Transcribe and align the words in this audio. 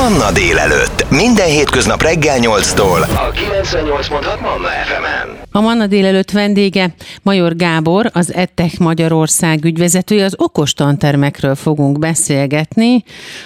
Manna 0.00 0.32
délelőtt. 0.32 1.10
Minden 1.10 1.46
hétköznap 1.46 2.02
reggel 2.02 2.38
8-tól. 2.40 3.00
A 3.02 3.30
98.6 3.32 4.40
Manna 4.40 4.68
FM-en. 4.68 5.38
A 5.50 5.60
Manna 5.60 5.86
délelőtt 5.86 6.30
vendége 6.30 6.94
Major 7.22 7.56
Gábor, 7.56 8.10
az 8.12 8.34
ETTEK 8.34 8.78
Magyarország 8.78 9.64
ügyvezetője. 9.64 10.24
Az 10.24 10.34
okos 10.36 10.72
tantermekről 10.72 11.54
fogunk 11.54 11.98
beszélgetni, 11.98 13.04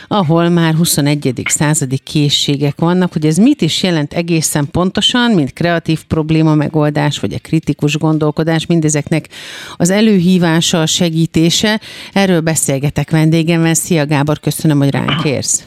ahol 0.08 0.48
már 0.48 0.74
21. 0.74 1.42
századi 1.44 1.98
készségek 1.98 2.78
vannak, 2.78 3.12
hogy 3.12 3.26
ez 3.26 3.36
mit 3.36 3.60
is 3.60 3.82
jelent 3.82 4.12
egészen 4.12 4.68
pontosan, 4.70 5.30
mint 5.30 5.52
kreatív 5.52 6.04
probléma 6.04 6.54
megoldás, 6.54 7.18
vagy 7.18 7.34
a 7.34 7.38
kritikus 7.42 7.96
gondolkodás, 7.96 8.66
mindezeknek 8.66 9.28
az 9.76 9.90
előhívása, 9.90 10.80
a 10.80 10.86
segítése. 10.86 11.80
Erről 12.12 12.40
beszélgetek 12.40 13.10
vendégemmel. 13.10 13.74
Szia 13.74 14.06
Gábor, 14.06 14.40
köszönöm, 14.40 14.78
hogy 14.78 14.90
ránk 14.90 15.24
érsz. 15.24 15.62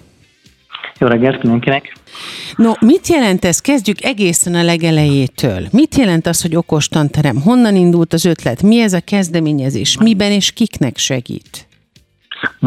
Jó 1.00 1.08
reggelt 1.08 1.44
mindenkinek! 1.44 1.94
No, 2.56 2.72
mit 2.80 3.08
jelent 3.08 3.46
ez? 3.46 3.60
Kezdjük 3.60 4.04
egészen 4.04 4.56
a 4.56 4.64
legelejétől. 4.64 5.68
Mit 5.72 5.96
jelent 5.96 6.28
az, 6.28 6.42
hogy 6.42 6.56
okos 6.56 6.88
tanterem? 6.88 7.42
Honnan 7.42 7.76
indult 7.76 8.14
az 8.14 8.26
ötlet? 8.26 8.62
Mi 8.62 8.80
ez 8.80 8.94
a 8.94 9.00
kezdeményezés? 9.00 9.98
Miben 9.98 10.32
és 10.32 10.52
kiknek 10.52 10.98
segít? 10.98 11.67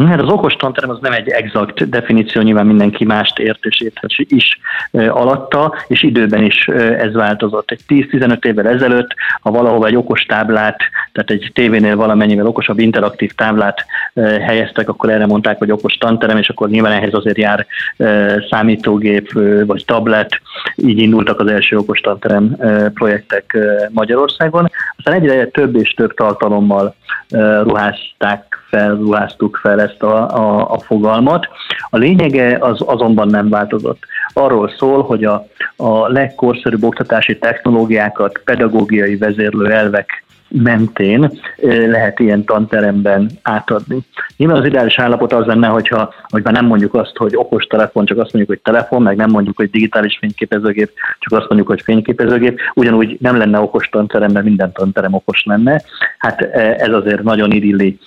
Hát 0.07 0.21
az 0.21 0.29
okos 0.29 0.53
tanterem 0.53 0.89
az 0.89 0.97
nem 1.01 1.11
egy 1.11 1.29
exakt 1.29 1.89
definíció, 1.89 2.41
nyilván 2.41 2.65
mindenki 2.65 3.05
mást 3.05 3.39
ért 3.39 3.65
és 3.65 3.81
érthet 3.81 4.11
is 4.17 4.59
alatta, 4.91 5.75
és 5.87 6.03
időben 6.03 6.43
is 6.43 6.67
ez 6.97 7.13
változott. 7.13 7.71
Egy 7.71 7.79
10-15 7.87 8.45
évvel 8.45 8.67
ezelőtt, 8.67 9.15
ha 9.41 9.51
valahova 9.51 9.87
egy 9.87 9.95
okos 9.95 10.21
táblát, 10.21 10.79
tehát 11.11 11.29
egy 11.29 11.51
tévénél 11.53 11.95
valamennyivel 11.95 12.47
okosabb 12.47 12.79
interaktív 12.79 13.31
táblát 13.31 13.85
helyeztek, 14.45 14.89
akkor 14.89 15.09
erre 15.09 15.25
mondták, 15.25 15.57
hogy 15.57 15.71
okos 15.71 15.93
tanterem, 15.93 16.37
és 16.37 16.49
akkor 16.49 16.69
nyilván 16.69 16.91
ehhez 16.91 17.13
azért 17.13 17.37
jár 17.37 17.65
számítógép 18.49 19.31
vagy 19.65 19.83
tablet, 19.85 20.41
így 20.75 20.97
indultak 20.97 21.39
az 21.39 21.47
első 21.47 21.77
okos 21.77 21.99
tanterem 21.99 22.57
projektek 22.93 23.57
Magyarországon. 23.89 24.69
Aztán 25.03 25.21
egyre 25.21 25.47
több 25.47 25.75
és 25.75 25.93
több 25.93 26.13
tartalommal 26.13 26.95
ruházták 27.63 28.57
fel, 28.69 28.95
ruháztuk 28.95 29.59
fel 29.61 29.81
ezt 29.81 30.03
a, 30.03 30.37
a, 30.37 30.71
a 30.71 30.79
fogalmat. 30.79 31.47
A 31.89 31.97
lényege 31.97 32.57
az 32.59 32.81
azonban 32.85 33.27
nem 33.27 33.49
változott. 33.49 34.03
Arról 34.33 34.73
szól, 34.77 35.03
hogy 35.03 35.23
a, 35.23 35.47
a 35.75 36.07
legkorszerűbb 36.07 36.83
oktatási 36.83 37.37
technológiákat, 37.37 38.41
pedagógiai 38.45 39.15
vezérlő 39.15 39.71
elvek 39.71 40.23
mentén 40.51 41.31
lehet 41.87 42.19
ilyen 42.19 42.43
tanteremben 42.43 43.29
átadni. 43.41 43.97
Nyilván 44.37 44.57
az 44.57 44.65
ideális 44.65 44.99
állapot 44.99 45.33
az 45.33 45.45
lenne, 45.45 45.67
hogyha, 45.67 46.13
hogy 46.29 46.43
már 46.43 46.53
nem 46.53 46.65
mondjuk 46.65 46.93
azt, 46.93 47.17
hogy 47.17 47.35
okos 47.35 47.65
telefon, 47.65 48.05
csak 48.05 48.17
azt 48.17 48.33
mondjuk, 48.33 48.57
hogy 48.57 48.73
telefon, 48.73 49.01
meg 49.01 49.15
nem 49.15 49.29
mondjuk, 49.29 49.57
hogy 49.57 49.69
digitális 49.69 50.17
fényképezőgép, 50.19 50.91
csak 51.19 51.39
azt 51.39 51.47
mondjuk, 51.47 51.69
hogy 51.69 51.81
fényképezőgép. 51.81 52.59
Ugyanúgy 52.73 53.17
nem 53.19 53.37
lenne 53.37 53.59
okos 53.59 53.89
tanteremben, 53.89 54.43
minden 54.43 54.71
tanterem 54.71 55.13
okos 55.13 55.43
lenne. 55.43 55.81
Hát 56.17 56.41
ez 56.77 56.93
azért 56.93 57.23
nagyon 57.23 57.51
idilli 57.51 57.97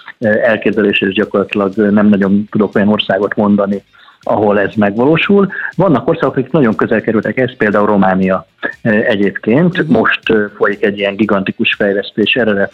elképzelés, 0.43 1.01
és 1.01 1.13
gyakorlatilag 1.13 1.75
nem 1.77 2.07
nagyon 2.07 2.49
tudok 2.51 2.75
olyan 2.75 2.89
országot 2.89 3.37
mondani, 3.37 3.83
ahol 4.25 4.61
ez 4.61 4.75
megvalósul. 4.75 5.53
Vannak 5.77 6.09
országok, 6.09 6.37
akik 6.37 6.53
nagyon 6.53 6.77
közel 6.77 7.01
kerültek, 7.01 7.37
ez 7.37 7.57
például 7.57 7.87
Románia 7.87 8.47
egyébként. 8.83 9.89
Most 9.89 10.21
folyik 10.57 10.85
egy 10.85 10.99
ilyen 10.99 11.17
gigantikus 11.17 11.75
fejlesztés 11.75 12.35
erre 12.35 12.69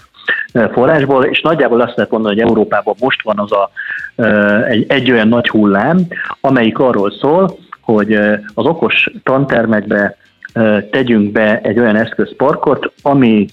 forrásból, 0.72 1.24
és 1.24 1.40
nagyjából 1.40 1.80
azt 1.80 1.96
lehet 1.96 2.10
mondani, 2.12 2.34
hogy 2.34 2.48
Európában 2.48 2.94
most 3.00 3.22
van 3.22 3.38
az 3.38 3.52
a, 3.52 3.70
egy, 4.68 4.84
egy 4.88 5.10
olyan 5.10 5.28
nagy 5.28 5.48
hullám, 5.48 6.06
amelyik 6.40 6.78
arról 6.78 7.10
szól, 7.10 7.58
hogy 7.80 8.14
az 8.54 8.66
okos 8.66 9.10
tantermekbe 9.22 10.16
tegyünk 10.90 11.32
be 11.32 11.60
egy 11.62 11.78
olyan 11.78 11.96
eszközparkot, 11.96 12.92
ami 13.02 13.46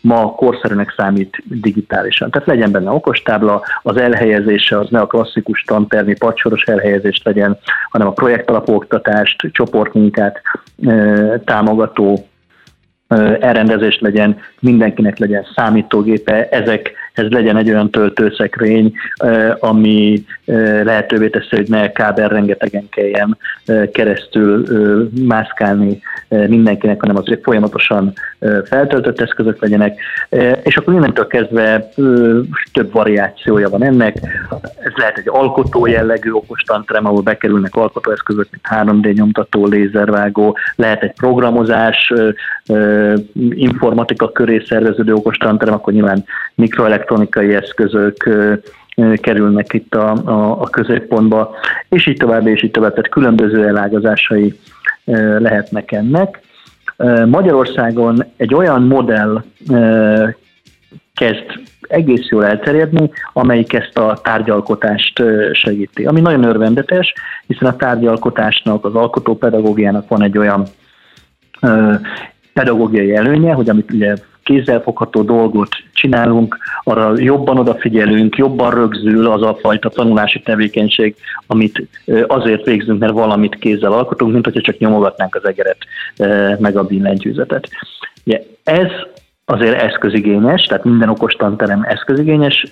ma 0.00 0.34
korszerűnek 0.34 0.94
számít 0.96 1.36
digitálisan. 1.44 2.30
Tehát 2.30 2.48
legyen 2.48 2.70
benne 2.70 2.90
okostábla, 2.90 3.62
az 3.82 3.96
elhelyezése 3.96 4.78
az 4.78 4.88
ne 4.90 5.00
a 5.00 5.06
klasszikus 5.06 5.62
tantermi 5.62 6.14
padsoros 6.14 6.62
elhelyezést 6.62 7.24
legyen, 7.24 7.58
hanem 7.90 8.06
a 8.06 8.12
projektalapú 8.12 8.74
oktatást, 8.74 9.36
csoportmunkát 9.52 10.40
támogató 11.44 12.26
elrendezést 13.40 14.00
legyen, 14.00 14.38
mindenkinek 14.60 15.18
legyen 15.18 15.46
számítógépe, 15.54 16.48
ezek 16.48 16.92
ez 17.18 17.30
legyen 17.30 17.56
egy 17.56 17.68
olyan 17.68 17.90
töltőszekrény, 17.90 18.92
ami 19.58 20.24
lehetővé 20.82 21.28
teszi, 21.28 21.56
hogy 21.56 21.68
ne 21.68 21.92
kábel 21.92 22.28
rengetegen 22.28 22.88
kelljen 22.88 23.38
keresztül 23.92 24.64
mászkálni 25.26 26.00
mindenkinek, 26.28 27.00
hanem 27.00 27.16
azért 27.16 27.42
folyamatosan 27.42 28.12
feltöltött 28.64 29.20
eszközök 29.20 29.60
legyenek, 29.62 30.00
és 30.62 30.76
akkor 30.76 30.94
innentől 30.94 31.26
kezdve 31.26 31.88
több 32.72 32.92
variációja 32.92 33.68
van 33.68 33.84
ennek. 33.84 34.16
Lehet 34.98 35.18
egy 35.18 35.28
alkotó 35.28 35.86
jellegű 35.86 36.30
okostantrem, 36.30 37.06
ahol 37.06 37.20
bekerülnek 37.20 37.74
alkotóeszközök, 37.74 38.48
mint 38.50 38.90
3D 38.90 39.14
nyomtató, 39.14 39.66
lézervágó, 39.66 40.56
lehet 40.74 41.02
egy 41.02 41.12
programozás, 41.12 42.12
informatika 43.50 44.32
köré 44.32 44.62
szerveződő 44.66 45.12
okostantrem, 45.12 45.74
akkor 45.74 45.92
nyilván 45.92 46.24
mikroelektronika 46.54 47.40
elektronikai 47.40 47.54
eszközök 47.54 48.28
kerülnek 49.14 49.72
itt 49.72 49.94
a, 49.94 50.12
a, 50.12 50.60
a 50.60 50.68
középpontba, 50.70 51.54
és 51.88 52.06
így 52.06 52.16
tovább, 52.16 52.46
és 52.46 52.62
így 52.62 52.70
tovább, 52.70 52.90
tehát 52.90 53.08
különböző 53.08 53.66
elágazásai 53.66 54.58
lehetnek 55.38 55.92
ennek. 55.92 56.40
Magyarországon 57.26 58.24
egy 58.36 58.54
olyan 58.54 58.82
modell 58.82 59.42
kezd 61.18 61.44
egész 61.80 62.28
jól 62.28 62.46
elterjedni, 62.46 63.10
amelyik 63.32 63.72
ezt 63.72 63.98
a 63.98 64.18
tárgyalkotást 64.22 65.22
segíti. 65.52 66.04
Ami 66.04 66.20
nagyon 66.20 66.44
örvendetes, 66.44 67.14
hiszen 67.46 67.68
a 67.68 67.76
tárgyalkotásnak, 67.76 68.84
az 68.84 68.94
alkotópedagógiának 68.94 70.08
van 70.08 70.22
egy 70.22 70.38
olyan 70.38 70.66
pedagógiai 72.52 73.14
előnye, 73.14 73.52
hogy 73.52 73.68
amit 73.68 73.92
ugye 73.92 74.14
kézzelfogható 74.42 75.22
dolgot 75.22 75.68
csinálunk, 75.92 76.58
arra 76.82 77.12
jobban 77.16 77.58
odafigyelünk, 77.58 78.36
jobban 78.36 78.70
rögzül 78.70 79.26
az 79.26 79.42
a 79.42 79.58
fajta 79.60 79.88
tanulási 79.88 80.40
tevékenység, 80.40 81.16
amit 81.46 81.88
azért 82.26 82.64
végzünk, 82.64 82.98
mert 82.98 83.12
valamit 83.12 83.58
kézzel 83.58 83.92
alkotunk, 83.92 84.32
mint 84.32 84.44
hogyha 84.44 84.60
csak 84.60 84.78
nyomogatnánk 84.78 85.34
az 85.34 85.46
egeret, 85.46 85.78
meg 86.60 86.76
a 86.76 86.84
billentyűzetet. 86.84 87.68
Ugye 88.24 88.42
ez 88.64 88.88
azért 89.50 89.82
eszközigényes, 89.82 90.62
tehát 90.62 90.84
minden 90.84 91.08
okostanterem 91.08 91.82
eszközigényes, 91.82 92.64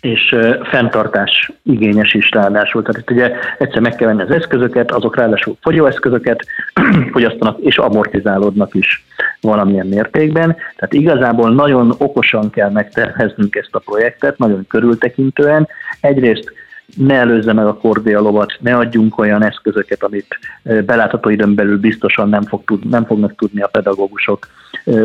és 0.00 0.36
fenntartás 0.62 1.52
igényes 1.62 2.14
is 2.14 2.30
ráadásul. 2.30 2.82
Tehát 2.82 3.00
itt 3.00 3.10
ugye 3.10 3.32
egyszer 3.58 3.80
meg 3.80 3.94
kell 3.94 4.08
venni 4.08 4.22
az 4.22 4.30
eszközöket, 4.30 4.92
azok 4.92 5.16
ráadásul 5.16 5.56
fogyóeszközöket 5.60 6.46
fogyasztanak 7.12 7.58
és 7.60 7.78
amortizálódnak 7.78 8.74
is 8.74 9.04
valamilyen 9.40 9.86
mértékben. 9.86 10.56
Tehát 10.76 10.92
igazából 10.92 11.54
nagyon 11.54 11.94
okosan 11.98 12.50
kell 12.50 12.70
megterveznünk 12.70 13.56
ezt 13.56 13.74
a 13.74 13.78
projektet, 13.78 14.38
nagyon 14.38 14.66
körültekintően. 14.68 15.68
Egyrészt 16.00 16.52
ne 16.96 17.14
előzze 17.14 17.52
meg 17.52 17.66
a 17.66 17.74
kordé 17.74 18.14
a 18.14 18.20
lovat, 18.20 18.52
ne 18.60 18.76
adjunk 18.76 19.18
olyan 19.18 19.44
eszközöket, 19.44 20.02
amit 20.02 20.38
belátható 20.62 21.28
időn 21.28 21.54
belül 21.54 21.78
biztosan 21.78 22.28
nem, 22.28 22.42
fog 22.42 22.64
tud, 22.64 22.88
nem 22.88 23.04
fognak 23.04 23.34
tudni 23.34 23.60
a 23.60 23.66
pedagógusok 23.66 24.46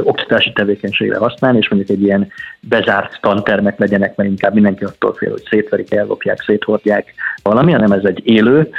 oktatási 0.04 0.54
tevékenységre 0.54 1.18
használni, 1.18 1.58
és 1.58 1.70
mondjuk 1.70 1.98
egy 1.98 2.04
ilyen 2.04 2.28
bezárt 2.60 3.18
tantermek 3.22 3.80
legyenek, 3.80 4.16
mert 4.16 4.30
inkább 4.30 4.54
mindenki 4.54 4.84
attól 4.84 5.14
fél, 5.14 5.32
hogy 5.32 5.44
szétverik, 5.50 5.94
ellopják, 5.94 6.42
széthordják 6.42 7.14
valami, 7.44 7.72
hanem 7.72 7.92
ez 7.92 8.04
egy 8.04 8.22
élő 8.24 8.70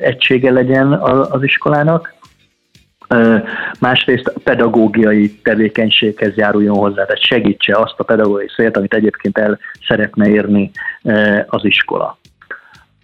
egysége 0.00 0.50
legyen 0.50 0.92
az 0.92 1.42
iskolának, 1.42 2.14
Másrészt 3.80 4.26
a 4.26 4.40
pedagógiai 4.44 5.40
tevékenységhez 5.42 6.34
járuljon 6.36 6.76
hozzá, 6.76 7.04
tehát 7.04 7.24
segítse 7.24 7.76
azt 7.76 7.94
a 7.96 8.04
pedagógiai 8.04 8.48
célt, 8.56 8.76
amit 8.76 8.94
egyébként 8.94 9.38
el 9.38 9.58
szeretne 9.86 10.28
érni 10.28 10.70
az 11.46 11.64
iskola. 11.64 12.18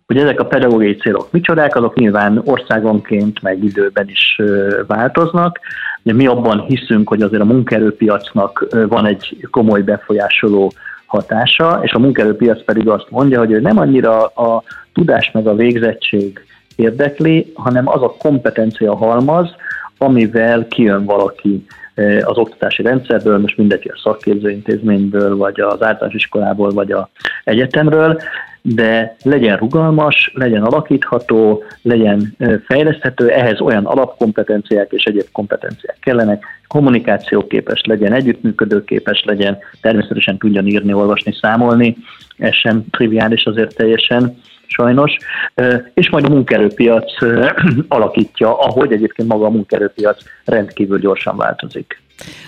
Hogy 0.06 0.16
ezek 0.16 0.40
a 0.40 0.46
pedagógiai 0.46 0.96
célok 0.96 1.32
micsodák, 1.32 1.76
azok 1.76 1.94
nyilván 1.94 2.42
országonként, 2.44 3.42
meg 3.42 3.64
időben 3.64 4.08
is 4.08 4.40
változnak. 4.86 5.58
Ugye 6.02 6.14
mi 6.14 6.26
abban 6.26 6.60
hiszünk, 6.60 7.08
hogy 7.08 7.22
azért 7.22 7.42
a 7.42 7.46
munkaerőpiacnak 7.46 8.66
van 8.88 9.06
egy 9.06 9.46
komoly 9.50 9.82
befolyásoló 9.82 10.72
hatása, 11.06 11.80
és 11.82 11.92
a 11.92 11.98
munkaerőpiac 11.98 12.64
pedig 12.64 12.88
azt 12.88 13.10
mondja, 13.10 13.38
hogy 13.38 13.50
ő 13.50 13.60
nem 13.60 13.78
annyira 13.78 14.26
a 14.26 14.62
tudás 14.92 15.30
meg 15.30 15.46
a 15.46 15.54
végzettség 15.54 16.44
érdekli, 16.76 17.52
hanem 17.54 17.88
az 17.88 18.02
a 18.02 18.16
kompetencia 18.18 18.96
halmaz, 18.96 19.54
amivel 20.02 20.66
kijön 20.68 21.04
valaki 21.04 21.64
az 22.22 22.36
oktatási 22.36 22.82
rendszerből, 22.82 23.38
most 23.38 23.56
mindegy 23.56 23.90
a 23.94 24.00
szakképzőintézményből, 24.02 25.36
vagy 25.36 25.60
az 25.60 25.82
általános 25.82 26.14
iskolából, 26.14 26.70
vagy 26.70 26.92
a 26.92 27.10
egyetemről, 27.44 28.20
de 28.62 29.16
legyen 29.22 29.56
rugalmas, 29.56 30.30
legyen 30.34 30.62
alakítható, 30.62 31.64
legyen 31.82 32.36
fejleszthető, 32.66 33.28
ehhez 33.28 33.60
olyan 33.60 33.84
alapkompetenciák 33.84 34.92
és 34.92 35.04
egyéb 35.04 35.26
kompetenciák 35.32 35.96
kellenek, 36.00 36.44
kommunikációképes 36.66 37.80
legyen, 37.84 38.12
együttműködőképes 38.12 39.24
legyen, 39.26 39.58
természetesen 39.80 40.38
tudjon 40.38 40.66
írni, 40.66 40.92
olvasni, 40.92 41.34
számolni, 41.40 41.96
ez 42.36 42.54
sem 42.54 42.84
triviális 42.90 43.44
azért 43.44 43.74
teljesen, 43.76 44.36
sajnos, 44.72 45.16
és 45.94 46.10
majd 46.10 46.24
a 46.24 46.28
munkaerőpiac 46.28 47.12
alakítja, 47.88 48.58
ahogy 48.58 48.92
egyébként 48.92 49.28
maga 49.28 49.46
a 49.46 49.50
munkaerőpiac 49.50 50.22
rendkívül 50.44 50.98
gyorsan 50.98 51.36
változik. 51.36 52.00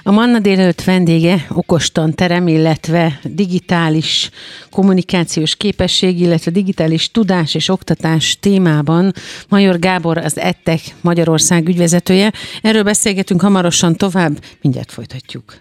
A 0.03 0.11
Manna 0.11 0.39
délelőtt 0.39 0.85
vendége 0.85 1.47
okostan-terem, 1.51 2.49
illetve 2.49 3.19
digitális 3.23 4.31
kommunikációs 4.71 5.57
képesség, 5.57 6.21
illetve 6.21 6.51
digitális 6.51 7.11
tudás 7.11 7.55
és 7.55 7.69
oktatás 7.69 8.39
témában 8.41 9.13
Major 9.49 9.79
Gábor, 9.79 10.19
az 10.19 10.39
ETTEK 10.39 10.81
Magyarország 11.01 11.69
ügyvezetője. 11.69 12.33
Erről 12.63 12.83
beszélgetünk 12.83 13.41
hamarosan 13.41 13.97
tovább, 13.97 14.33
mindjárt 14.61 14.93
folytatjuk. 14.93 15.55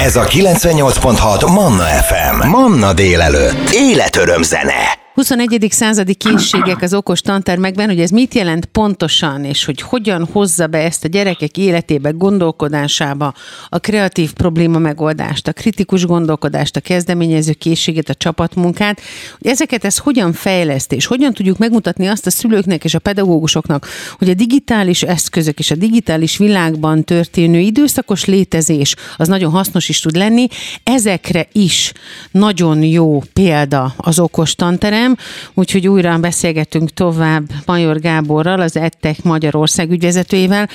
Ez 0.00 0.16
a 0.16 0.24
98.6 0.24 1.54
Manna 1.54 1.84
FM. 1.84 2.48
Manna 2.48 2.94
délelőtt. 2.94 3.70
Életöröm 3.72 4.42
zene. 4.42 5.05
21. 5.16 5.66
századi 5.70 6.14
készségek 6.14 6.82
az 6.82 6.94
okos 6.94 7.20
tantermekben, 7.20 7.88
hogy 7.88 8.00
ez 8.00 8.10
mit 8.10 8.34
jelent 8.34 8.64
pontosan, 8.64 9.44
és 9.44 9.64
hogy 9.64 9.80
hogyan 9.80 10.28
hozza 10.32 10.66
be 10.66 10.78
ezt 10.78 11.04
a 11.04 11.08
gyerekek 11.08 11.56
életébe, 11.56 12.10
gondolkodásába 12.10 13.34
a 13.68 13.78
kreatív 13.78 14.32
probléma 14.32 14.78
megoldást, 14.78 15.48
a 15.48 15.52
kritikus 15.52 16.06
gondolkodást, 16.06 16.76
a 16.76 16.80
kezdeményező 16.80 17.52
készséget, 17.52 18.08
a 18.08 18.14
csapatmunkát, 18.14 19.00
hogy 19.38 19.50
ezeket 19.50 19.84
ez 19.84 19.98
hogyan 19.98 20.32
fejleszt, 20.32 20.92
és 20.92 21.06
hogyan 21.06 21.32
tudjuk 21.32 21.58
megmutatni 21.58 22.06
azt 22.06 22.26
a 22.26 22.30
szülőknek 22.30 22.84
és 22.84 22.94
a 22.94 22.98
pedagógusoknak, 22.98 23.86
hogy 24.18 24.28
a 24.28 24.34
digitális 24.34 25.02
eszközök 25.02 25.58
és 25.58 25.70
a 25.70 25.74
digitális 25.74 26.38
világban 26.38 27.04
történő 27.04 27.58
időszakos 27.58 28.24
létezés 28.24 28.94
az 29.16 29.28
nagyon 29.28 29.50
hasznos 29.50 29.88
is 29.88 30.00
tud 30.00 30.16
lenni, 30.16 30.46
ezekre 30.82 31.48
is 31.52 31.92
nagyon 32.30 32.82
jó 32.82 33.22
példa 33.32 33.94
az 33.96 34.18
okos 34.18 34.54
tanterem, 34.54 35.04
nem, 35.06 35.16
úgyhogy 35.54 35.88
újra 35.88 36.18
beszélgetünk 36.18 36.90
tovább 36.90 37.42
Major 37.66 38.00
Gáborral, 38.00 38.60
az 38.60 38.76
EdTech 38.76 39.24
Magyarország 39.24 39.90
ügyvezetőjével. 39.90 40.68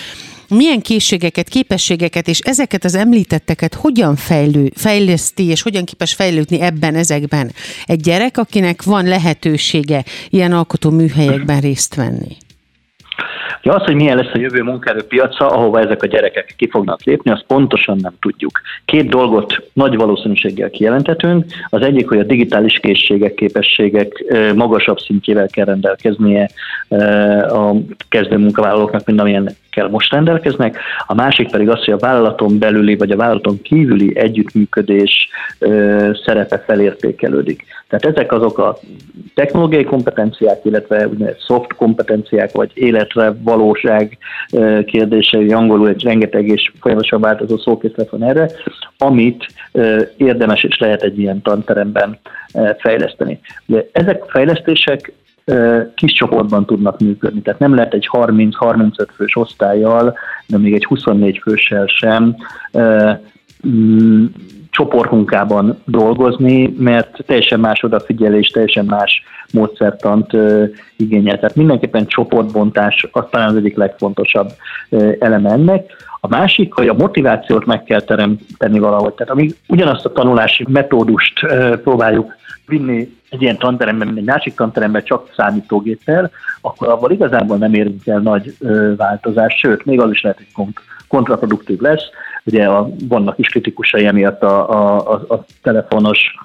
Milyen 0.47 0.81
készségeket, 0.81 1.49
képességeket 1.49 2.27
és 2.27 2.39
ezeket 2.39 2.83
az 2.83 2.95
említetteket 2.95 3.73
hogyan 3.73 4.15
fejlő, 4.15 4.71
fejleszti 4.75 5.45
és 5.45 5.61
hogyan 5.61 5.85
képes 5.85 6.13
fejlődni 6.13 6.61
ebben, 6.61 6.95
ezekben 6.95 7.51
egy 7.85 7.99
gyerek, 7.99 8.37
akinek 8.37 8.83
van 8.83 9.05
lehetősége 9.05 10.05
ilyen 10.29 10.51
alkotó 10.51 10.89
műhelyekben 10.89 11.59
részt 11.59 11.95
venni? 11.95 12.37
Ja, 13.63 13.73
az, 13.73 13.83
hogy 13.83 13.95
milyen 13.95 14.17
lesz 14.17 14.33
a 14.33 14.39
jövő 14.39 14.61
munkaerőpiaca, 14.61 15.47
ahova 15.47 15.79
ezek 15.79 16.03
a 16.03 16.07
gyerekek 16.07 16.53
ki 16.57 16.69
fognak 16.69 17.03
lépni, 17.03 17.31
azt 17.31 17.45
pontosan 17.47 17.97
nem 18.01 18.13
tudjuk. 18.19 18.61
Két 18.85 19.09
dolgot 19.09 19.69
nagy 19.73 19.95
valószínűséggel 19.95 20.69
kijelentetünk. 20.69 21.45
Az 21.69 21.81
egyik, 21.81 22.07
hogy 22.07 22.19
a 22.19 22.23
digitális 22.23 22.79
készségek, 22.79 23.33
képességek 23.33 24.23
magasabb 24.55 24.99
szintjével 24.99 25.47
kell 25.47 25.65
rendelkeznie 25.65 26.49
a 27.49 27.73
kezdő 28.09 28.37
munkavállalóknak, 28.37 29.05
mint 29.05 29.19
amilyen 29.19 29.55
kell 29.71 29.89
most 29.89 30.13
rendelkeznek, 30.13 30.77
a 31.07 31.13
másik 31.13 31.51
pedig 31.51 31.69
az, 31.69 31.83
hogy 31.83 31.93
a 31.93 31.97
vállalaton 31.97 32.59
belüli 32.59 32.95
vagy 32.95 33.11
a 33.11 33.15
vállalaton 33.15 33.61
kívüli 33.61 34.17
együttműködés 34.17 35.29
szerepe 36.25 36.63
felértékelődik. 36.67 37.63
Tehát 37.87 38.17
ezek 38.17 38.31
azok 38.31 38.57
a 38.57 38.77
technológiai 39.33 39.83
kompetenciák, 39.83 40.59
illetve 40.63 41.09
soft 41.47 41.73
kompetenciák, 41.73 42.51
vagy 42.51 42.71
életre 42.73 43.33
valóság 43.51 44.17
kérdései, 44.85 45.51
angolul 45.51 45.87
egy 45.87 46.03
rengeteg 46.03 46.47
és 46.47 46.71
folyamatosan 46.79 47.21
változó 47.21 47.57
szókészlet 47.57 48.09
van 48.09 48.23
erre, 48.23 48.49
amit 48.97 49.45
érdemes 50.17 50.63
és 50.63 50.77
lehet 50.79 51.01
egy 51.01 51.19
ilyen 51.19 51.41
tanteremben 51.41 52.19
fejleszteni. 52.77 53.39
Ugye 53.65 53.85
ezek 53.91 54.23
fejlesztések 54.27 55.13
kis 55.95 56.11
csoportban 56.11 56.65
tudnak 56.65 56.99
működni. 56.99 57.41
Tehát 57.41 57.59
nem 57.59 57.75
lehet 57.75 57.93
egy 57.93 58.09
30-35 58.11 59.07
fős 59.15 59.35
osztályjal, 59.35 60.17
de 60.47 60.57
még 60.57 60.73
egy 60.73 60.85
24 60.85 61.37
főssel 61.37 61.85
sem 61.85 62.35
csoportmunkában 64.71 65.81
dolgozni, 65.85 66.73
mert 66.77 67.23
teljesen 67.25 67.59
más 67.59 67.83
odafigyelés, 67.83 68.47
teljesen 68.47 68.85
más 68.85 69.23
módszertant 69.53 70.31
igényel. 70.95 71.39
Tehát 71.39 71.55
mindenképpen 71.55 72.07
csoportbontás 72.07 73.07
az 73.11 73.23
talán 73.29 73.49
az 73.49 73.55
egyik 73.55 73.75
legfontosabb 73.75 74.49
eleme 75.19 75.51
ennek. 75.51 75.91
A 76.19 76.27
másik, 76.27 76.73
hogy 76.73 76.87
a 76.87 76.93
motivációt 76.93 77.65
meg 77.65 77.83
kell 77.83 78.01
teremteni 78.01 78.79
valahogy. 78.79 79.13
Tehát 79.13 79.33
amíg 79.33 79.55
ugyanazt 79.67 80.05
a 80.05 80.11
tanulási 80.11 80.65
metódust 80.69 81.45
próbáljuk 81.83 82.35
vinni 82.65 83.09
egy 83.29 83.41
ilyen 83.41 83.57
tanteremben, 83.57 84.17
egy 84.17 84.23
másik 84.23 84.55
tanteremben 84.55 85.03
csak 85.03 85.29
számítógéppel, 85.35 86.31
akkor 86.61 86.87
abban 86.87 87.11
igazából 87.11 87.57
nem 87.57 87.73
érünk 87.73 88.07
el 88.07 88.19
nagy 88.19 88.55
változást, 88.97 89.57
sőt, 89.57 89.85
még 89.85 90.01
az 90.01 90.11
is 90.11 90.21
lehet, 90.21 90.37
hogy 90.37 90.51
kont- 90.53 90.81
kontraproduktív 91.07 91.79
lesz. 91.79 92.03
Ugye 92.43 92.65
a, 92.65 92.89
vannak 93.07 93.37
is 93.37 93.47
kritikusai 93.47 94.05
emiatt 94.05 94.41
a, 94.41 94.69
a, 94.69 95.13
a, 95.13 95.33
a 95.33 95.45
telefonos 95.61 96.35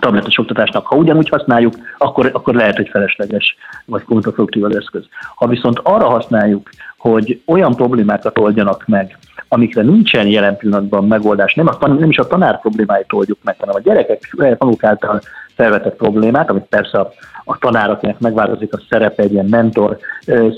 tabletes 0.00 0.38
oktatásnak. 0.38 0.86
Ha 0.86 0.96
ugyanúgy 0.96 1.28
használjuk, 1.28 1.74
akkor, 1.98 2.30
akkor 2.32 2.54
lehet, 2.54 2.76
hogy 2.76 2.88
felesleges 2.88 3.56
vagy 3.84 4.02
kontraproduktív 4.02 4.64
az 4.64 4.76
eszköz. 4.76 5.04
Ha 5.34 5.46
viszont 5.46 5.78
arra 5.82 6.08
használjuk, 6.08 6.70
hogy 6.98 7.42
olyan 7.46 7.74
problémákat 7.74 8.38
oldjanak 8.38 8.86
meg, 8.86 9.18
amikre 9.48 9.82
nincsen 9.82 10.26
jelen 10.26 10.56
pillanatban 10.56 11.06
megoldás, 11.06 11.54
nem, 11.54 11.66
a, 11.66 11.86
nem 11.86 12.10
is 12.10 12.18
a 12.18 12.26
tanár 12.26 12.60
problémáit 12.60 13.12
oldjuk 13.12 13.38
meg, 13.42 13.56
hanem 13.58 13.74
a 13.74 13.80
gyerekek 13.80 14.34
maguk 14.58 14.84
által 14.84 15.20
felvetett 15.56 15.96
problémát, 15.96 16.50
amit 16.50 16.64
persze 16.64 16.98
a, 16.98 17.12
a 17.44 17.58
tanár, 17.58 17.90
akinek 17.90 18.18
megváltozik 18.18 18.72
a 18.72 18.82
szerepe, 18.88 19.22
egy 19.22 19.32
ilyen 19.32 19.46
mentor 19.50 19.98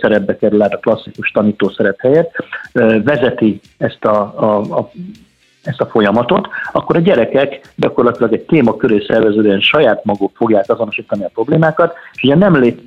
szerepbe 0.00 0.36
kerül 0.36 0.62
át 0.62 0.74
a 0.74 0.78
klasszikus 0.78 1.30
tanító 1.30 1.68
szerep 1.68 2.00
helyett, 2.00 2.32
vezeti 3.04 3.60
ezt 3.78 4.04
a, 4.04 4.34
a, 4.36 4.78
a 4.78 4.90
ezt 5.66 5.80
a 5.80 5.86
folyamatot, 5.86 6.48
akkor 6.72 6.96
a 6.96 7.00
gyerekek 7.00 7.72
gyakorlatilag 7.76 8.32
egy 8.32 8.44
téma 8.44 8.76
köré 8.76 9.04
szerveződően 9.08 9.60
saját 9.60 10.04
maguk 10.04 10.36
fogják 10.36 10.64
azonosítani 10.68 11.24
a 11.24 11.30
problémákat, 11.34 11.94
és 12.12 12.22
ugye 12.22 12.34
nem 12.34 12.56
lép, 12.56 12.80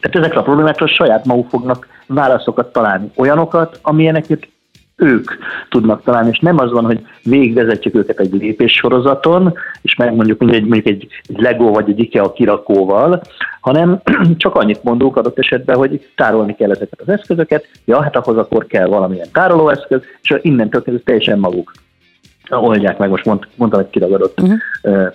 tehát 0.00 0.16
ezekre 0.16 0.40
a 0.40 0.42
problémákra 0.42 0.86
saját 0.86 1.24
maguk 1.24 1.48
fognak 1.48 1.86
válaszokat 2.06 2.72
találni. 2.72 3.10
Olyanokat, 3.16 3.78
amilyeneket 3.82 4.48
ők 4.96 5.30
tudnak 5.68 6.02
találni, 6.02 6.28
és 6.32 6.38
nem 6.38 6.58
az 6.58 6.72
van, 6.72 6.84
hogy 6.84 7.06
végigvezetjük 7.22 7.94
őket 7.94 8.20
egy 8.20 8.32
lépéssorozaton, 8.32 9.54
és 9.82 9.94
megmondjuk 9.94 10.38
mondjuk 10.38 10.62
egy, 10.62 10.68
mondjuk 10.68 10.94
egy, 10.94 11.06
egy 11.28 11.40
Lego 11.40 11.70
vagy 11.70 11.90
egy 11.90 11.98
IKEA 11.98 12.32
kirakóval, 12.32 13.22
hanem 13.60 14.00
csak 14.36 14.54
annyit 14.54 14.82
mondunk 14.82 15.16
adott 15.16 15.38
esetben, 15.38 15.76
hogy 15.76 16.08
tárolni 16.14 16.54
kell 16.54 16.70
ezeket 16.70 17.00
az 17.00 17.08
eszközöket, 17.08 17.68
ja, 17.84 18.02
hát 18.02 18.16
ahhoz 18.16 18.36
akkor 18.36 18.66
kell 18.66 18.86
valamilyen 18.86 19.28
tárolóeszköz, 19.32 20.00
és 20.22 20.34
innentől 20.42 20.82
kezdve 20.82 21.02
teljesen 21.04 21.38
maguk 21.38 21.72
oldják 22.50 22.98
meg, 22.98 23.08
most 23.08 23.24
mond, 23.24 23.46
mondtam 23.54 23.80
egy 23.80 23.90
kiragadott 23.90 24.40
uh-huh. 24.40 24.58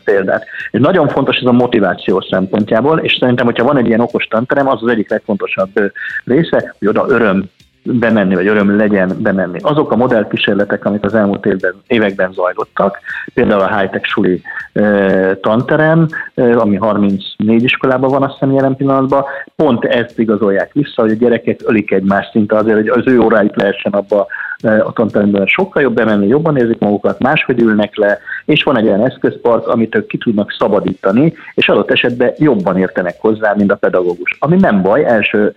példát. 0.04 0.46
És 0.72 0.80
nagyon 0.80 1.08
fontos 1.08 1.38
ez 1.38 1.46
a 1.46 1.52
motiváció 1.52 2.22
szempontjából, 2.22 3.00
és 3.00 3.18
szerintem, 3.20 3.46
hogyha 3.46 3.64
van 3.64 3.78
egy 3.78 3.88
ilyen 3.88 4.00
okos 4.00 4.26
tanterem, 4.26 4.68
az 4.68 4.84
az 4.84 4.90
egyik 4.90 5.10
legfontosabb 5.10 5.92
része, 6.26 6.76
hogy 6.80 6.88
oda 6.88 7.06
öröm 7.08 7.50
bemenni, 7.84 8.36
vagy 8.36 8.48
öröm 8.48 8.78
legyen 8.78 9.12
bemenni. 9.20 9.60
Azok 9.62 9.92
a 9.92 9.96
modellkísérletek, 9.96 10.86
amik 10.86 11.04
az 11.04 11.14
elmúlt 11.14 11.46
évben, 11.46 11.74
években 11.88 12.34
zajlottak, 12.34 13.00
például 13.34 13.62
a 13.62 13.78
high-tech 13.78 14.08
suli 14.08 14.42
e, 14.74 15.36
tanterem, 15.36 16.08
e, 16.36 16.58
ami 16.58 16.76
34 16.76 17.64
iskolában 17.64 18.10
van 18.10 18.24
azt 18.24 18.34
hiszem 18.34 18.54
jelen 18.54 18.76
pillanatban, 18.76 19.24
pont 19.56 19.86
ezt 19.86 20.20
igazolják 20.20 20.74
vissza, 20.74 21.02
hogy 21.02 21.12
a 21.12 21.16
gyerekek 21.16 21.60
ölik 21.66 21.92
egymást 21.92 22.32
szinte 22.32 22.56
azért, 22.56 22.78
hogy 22.78 22.88
az 22.88 23.08
ő 23.08 23.20
óráit 23.20 23.56
lehessen 23.56 23.92
abba 23.92 24.28
a 24.64 24.92
tanteremben 24.94 25.46
sokkal 25.46 25.82
jobb 25.82 25.94
bemenni, 25.94 26.28
jobban 26.28 26.58
érzik 26.58 26.80
magukat, 26.80 27.20
máshogy 27.20 27.62
ülnek 27.62 27.96
le, 27.96 28.20
és 28.46 28.64
van 28.64 28.78
egy 28.78 28.88
olyan 28.88 29.06
eszközpark, 29.06 29.68
amit 29.68 29.96
ők 29.96 30.08
ki 30.08 30.18
tudnak 30.18 30.56
szabadítani, 30.60 31.34
és 31.56 31.70
adott 31.70 31.92
esetben 31.92 32.34
jobban 32.38 32.78
értenek 32.78 33.16
hozzá, 33.20 33.54
mint 33.58 33.72
a 33.72 33.76
pedagógus. 33.76 34.38
Ami 34.40 34.56
nem 34.56 34.82
baj, 34.82 35.06
első 35.06 35.54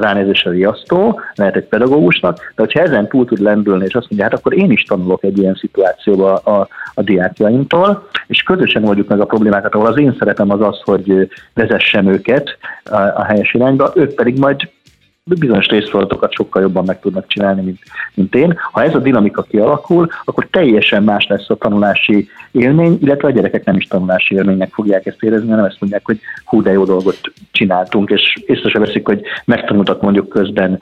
ránézésre 0.00 0.50
riasztó, 0.50 1.20
lehet 1.34 1.56
egy 1.56 1.64
pedagógusnak, 1.64 2.36
de 2.36 2.62
hogyha 2.62 2.80
ezen 2.80 3.08
túl 3.08 3.24
tud 3.24 3.38
lendülni, 3.38 3.84
és 3.84 3.94
azt 3.94 4.06
mondja, 4.08 4.28
hát 4.28 4.38
akkor 4.38 4.54
én 4.54 4.70
is 4.70 4.82
tanulok 4.82 5.24
egy 5.24 5.38
ilyen 5.38 5.54
szituációba 5.54 6.34
a, 6.34 6.68
a 6.94 7.02
diákjaimtól, 7.02 8.08
és 8.26 8.42
közösen 8.42 8.84
oldjuk 8.84 9.08
meg 9.08 9.20
a 9.20 9.24
problémákat, 9.24 9.74
ahol 9.74 9.86
az 9.86 9.98
én 9.98 10.16
szeretem 10.18 10.50
az 10.50 10.60
az, 10.60 10.80
hogy 10.84 11.28
vezessem 11.54 12.06
őket 12.06 12.58
a, 12.84 12.96
a 12.96 13.24
helyes 13.24 13.54
irányba, 13.54 13.92
ők 13.94 14.14
pedig 14.14 14.38
majd 14.38 14.60
bizonyos 15.38 15.66
részfeladatokat 15.66 16.32
sokkal 16.32 16.62
jobban 16.62 16.84
meg 16.84 17.00
tudnak 17.00 17.26
csinálni, 17.26 17.62
mint, 17.62 17.78
mint 18.14 18.34
én. 18.34 18.58
Ha 18.72 18.82
ez 18.82 18.94
a 18.94 18.98
dinamika 18.98 19.42
kialakul, 19.42 20.08
akkor 20.24 20.46
teljesen 20.50 21.02
más 21.02 21.26
lesz 21.26 21.50
a 21.50 21.56
tanulási 21.56 22.28
élmény, 22.50 22.98
illetve 23.02 23.28
a 23.28 23.30
gyerekek 23.30 23.64
nem 23.64 23.76
is 23.76 23.86
tanulási 23.86 24.34
élmények 24.34 24.72
fogják 24.72 25.06
ezt 25.06 25.22
érezni, 25.22 25.50
hanem 25.50 25.64
ezt 25.64 25.80
mondják, 25.80 26.02
hogy 26.04 26.20
hú, 26.44 26.62
de 26.62 26.72
jó 26.72 26.84
dolgot 26.84 27.18
csináltunk, 27.50 28.10
és 28.10 28.34
észre 28.46 28.70
se 28.70 28.78
veszik, 28.78 29.06
hogy 29.06 29.22
megtanultak 29.44 30.02
mondjuk 30.02 30.28
közben 30.28 30.78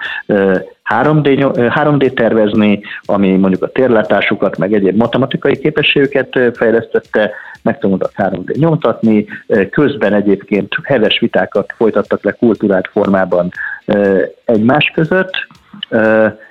3D, 0.89 1.53
3D 1.75 2.13
tervezni, 2.13 2.81
ami 3.03 3.37
mondjuk 3.37 3.63
a 3.63 3.71
térlátásukat, 3.73 4.59
meg 4.59 4.73
egyéb 4.73 4.97
matematikai 4.97 5.59
képességüket 5.59 6.39
fejlesztette, 6.55 7.31
megtanultak 7.63 8.13
3D 8.17 8.57
nyomtatni, 8.57 9.27
közben 9.71 10.13
egyébként 10.13 10.75
heves 10.83 11.19
vitákat 11.19 11.73
folytattak 11.77 12.25
le 12.25 12.33
kultúrát 12.33 12.89
formában 12.93 13.51
egymás 14.45 14.91
között, 14.95 15.47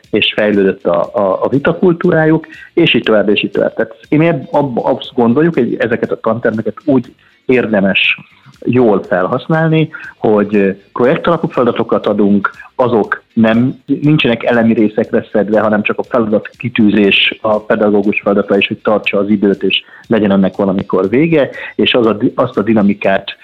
és 0.10 0.34
fejlődött 0.36 0.86
a, 0.86 1.10
a, 1.14 1.44
a 1.44 1.50
vitakultúrájuk, 1.50 2.48
és 2.74 2.94
így 2.94 3.04
tovább, 3.04 3.30
és 3.30 3.44
így 3.44 3.52
tovább. 3.52 3.74
Tehát 3.74 3.98
én 4.10 4.48
azt 4.74 5.14
gondoljuk, 5.14 5.54
hogy 5.54 5.76
ezeket 5.80 6.12
a 6.12 6.20
tantermeket 6.20 6.76
úgy 6.86 7.14
érdemes 7.46 8.18
jól 8.66 9.04
felhasználni, 9.04 9.90
hogy 10.18 10.82
projektalapú 10.94 11.48
feladatokat 11.48 12.08
adunk, 12.08 12.52
azok 12.76 13.24
nem, 13.34 13.80
nincsenek 13.86 14.44
elemi 14.44 14.74
részekre 14.74 15.26
szedve, 15.32 15.60
hanem 15.60 15.82
csak 15.82 16.00
a 16.00 16.04
feladat 16.04 16.50
kitűzés 16.58 17.38
a 17.42 17.60
pedagógus 17.60 18.22
feladata 18.22 18.58
is, 18.58 18.68
hogy 18.68 18.78
tartsa 18.78 19.18
az 19.18 19.30
időt, 19.30 19.64
és 19.64 19.84
legyen 20.08 20.32
ennek 20.32 20.56
valamikor 20.56 21.10
vége, 21.10 21.50
és 21.76 21.94
az 21.94 22.06
a, 22.06 22.18
azt 22.36 22.58
a 22.58 22.62
dinamikát, 22.62 23.36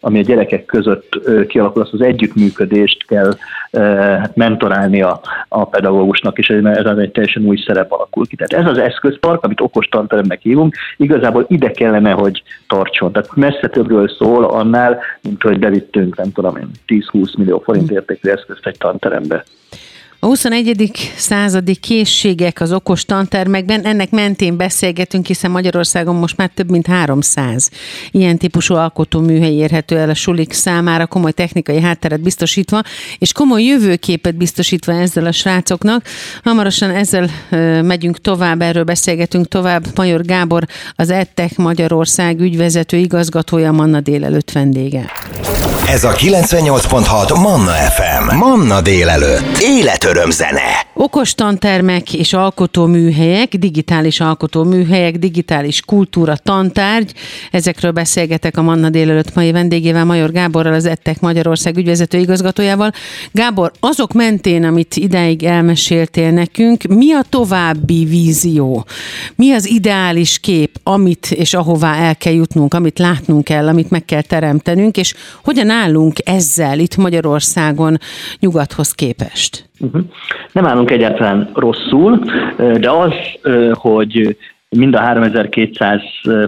ami 0.00 0.18
a 0.18 0.22
gyerekek 0.22 0.64
között 0.64 1.20
kialakul, 1.48 1.82
azt 1.82 1.92
az 1.92 2.00
együttműködést 2.00 3.06
kell 3.06 3.32
hát 4.18 4.36
mentorálni 4.36 5.02
a, 5.02 5.20
a 5.48 5.64
pedagógusnak, 5.64 6.38
és 6.38 6.48
ez 6.48 6.96
egy 6.96 7.10
teljesen 7.10 7.44
új 7.44 7.56
szerep 7.66 7.92
alakul 7.92 8.26
ki. 8.26 8.36
Tehát 8.36 8.66
ez 8.66 8.72
az 8.72 8.78
eszközpark, 8.78 9.44
amit 9.44 9.60
okos 9.60 9.86
tanteremnek 9.86 10.40
hívunk, 10.40 10.76
igazából 10.96 11.44
ide 11.48 11.70
kellene, 11.70 12.10
hogy 12.10 12.42
tartson. 12.68 13.12
Tehát 13.12 13.34
messze 13.34 13.68
többről 13.68 14.08
szól 14.08 14.44
annál, 14.44 15.00
mint 15.22 15.42
hogy 15.42 15.58
bevittünk, 15.58 16.16
nem 16.16 16.32
tudom 16.32 16.56
én, 16.56 16.70
10-20 16.86 17.36
millió 17.38 17.58
forint 17.58 17.90
értékű 17.90 18.30
eszközt 18.30 18.66
egy 18.66 18.78
tanterembe. 18.78 19.44
A 20.18 20.26
21. 20.26 20.90
századi 21.16 21.74
készségek 21.74 22.60
az 22.60 22.72
okos 22.72 23.04
tantermekben, 23.04 23.84
ennek 23.84 24.10
mentén 24.10 24.56
beszélgetünk, 24.56 25.26
hiszen 25.26 25.50
Magyarországon 25.50 26.14
most 26.14 26.36
már 26.36 26.50
több 26.54 26.70
mint 26.70 26.86
300 26.86 27.70
ilyen 28.10 28.38
típusú 28.38 28.74
alkotóműhely 28.74 29.54
érhető 29.54 29.96
el 29.98 30.10
a 30.10 30.14
sulik 30.14 30.52
számára, 30.52 31.06
komoly 31.06 31.32
technikai 31.32 31.80
hátteret 31.80 32.20
biztosítva, 32.20 32.82
és 33.18 33.32
komoly 33.32 33.62
jövőképet 33.62 34.36
biztosítva 34.36 34.92
ezzel 34.92 35.26
a 35.26 35.32
srácoknak. 35.32 36.04
Hamarosan 36.42 36.90
ezzel 36.90 37.30
megyünk 37.82 38.20
tovább, 38.20 38.60
erről 38.62 38.84
beszélgetünk 38.84 39.48
tovább. 39.48 39.84
Major 39.94 40.22
Gábor, 40.22 40.64
az 40.94 41.10
EdTech 41.10 41.58
Magyarország 41.58 42.40
ügyvezető 42.40 42.96
igazgatója, 42.96 43.72
Manna 43.72 44.00
délelőtt 44.00 44.52
vendége. 44.52 45.10
Ez 45.88 46.04
a 46.04 46.12
98.6 46.12 47.42
Manna 47.42 47.70
FM. 47.70 48.36
Manna 48.36 48.80
délelőtt. 48.80 49.58
Életöröm 49.60 50.30
zene. 50.30 50.86
Okos 50.94 51.34
tantermek 51.34 52.14
és 52.14 52.32
alkotóműhelyek, 52.32 53.54
digitális 53.54 54.20
alkotóműhelyek, 54.20 55.16
digitális 55.16 55.80
kultúra, 55.80 56.36
tantárgy. 56.36 57.12
Ezekről 57.50 57.90
beszélgetek 57.90 58.56
a 58.56 58.62
Manna 58.62 58.90
délelőtt 58.90 59.34
mai 59.34 59.52
vendégével, 59.52 60.04
Major 60.04 60.32
Gáborral, 60.32 60.74
az 60.74 60.86
Ettek 60.86 61.20
Magyarország 61.20 61.76
ügyvezető 61.76 62.18
igazgatójával. 62.18 62.92
Gábor, 63.32 63.72
azok 63.80 64.12
mentén, 64.12 64.64
amit 64.64 64.96
idáig 64.96 65.44
elmeséltél 65.44 66.30
nekünk, 66.30 66.82
mi 66.82 67.12
a 67.12 67.24
további 67.28 68.04
vízió? 68.04 68.86
Mi 69.34 69.52
az 69.52 69.68
ideális 69.68 70.38
kép, 70.38 70.78
amit 70.82 71.26
és 71.30 71.54
ahová 71.54 71.96
el 71.96 72.16
kell 72.16 72.34
jutnunk, 72.34 72.74
amit 72.74 72.98
látnunk 72.98 73.44
kell, 73.44 73.68
amit 73.68 73.90
meg 73.90 74.04
kell 74.04 74.22
teremtenünk, 74.22 74.96
és 74.96 75.14
hogyan 75.44 75.70
állunk 75.82 76.14
ezzel 76.24 76.78
itt 76.78 76.96
Magyarországon 76.96 77.96
nyugathoz 78.40 78.92
képest? 78.92 79.68
Uh-huh. 79.80 80.02
Nem 80.52 80.66
állunk 80.66 80.90
egyáltalán 80.90 81.50
rosszul, 81.54 82.24
de 82.56 82.90
az, 82.90 83.12
hogy 83.72 84.36
mind 84.68 84.94
a 84.94 85.00
3200 85.00 86.00